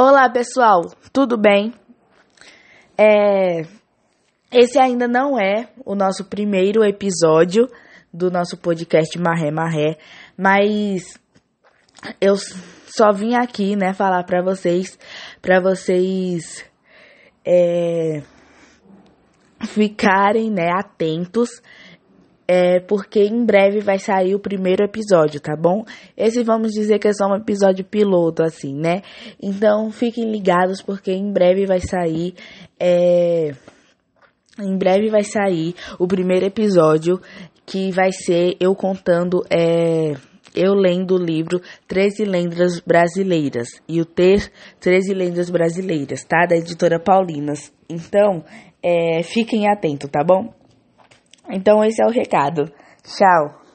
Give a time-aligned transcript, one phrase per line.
[0.00, 1.74] Olá pessoal, tudo bem?
[2.96, 3.62] É,
[4.52, 7.66] esse ainda não é o nosso primeiro episódio
[8.14, 9.98] do nosso podcast Marré Marré,
[10.36, 11.18] mas
[12.20, 12.36] eu
[12.86, 14.96] só vim aqui, né, falar para vocês,
[15.42, 16.64] para vocês
[17.44, 18.22] é,
[19.66, 21.60] ficarem, né, atentos
[22.50, 25.84] é porque em breve vai sair o primeiro episódio, tá bom?
[26.16, 29.02] Esse vamos dizer que é só um episódio piloto, assim, né?
[29.40, 32.34] Então fiquem ligados porque em breve vai sair.
[32.80, 33.52] É...
[34.58, 37.20] Em breve vai sair o primeiro episódio
[37.66, 39.44] que vai ser eu contando.
[39.50, 40.14] É
[40.54, 46.46] eu lendo o livro 13 Lendas Brasileiras e o ter 13 Lendas Brasileiras, tá?
[46.46, 47.72] Da editora Paulinas.
[47.88, 48.42] Então,
[48.82, 50.57] é, fiquem atentos, tá bom?
[51.50, 52.70] Então esse é o recado.
[53.02, 53.67] Tchau.